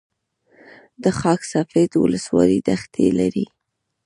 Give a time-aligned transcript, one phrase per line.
[1.03, 3.45] د خاک سفید ولسوالۍ دښتې لري